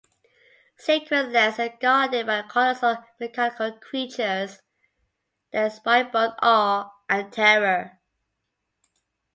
Sacred 0.77 1.31
lands 1.31 1.59
are 1.59 1.77
guarded 1.79 2.25
by 2.25 2.41
colossal, 2.41 3.05
mechanical 3.19 3.73
creatures 3.73 4.59
that 5.51 5.65
inspire 5.65 6.05
both 6.05 6.33
awe 6.41 6.89
and 7.07 7.31
terror. 7.31 7.99